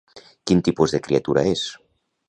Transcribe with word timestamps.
Quin 0.51 0.63
tipus 0.69 0.97
de 0.97 1.03
criatura 1.09 1.47
és? 1.55 1.67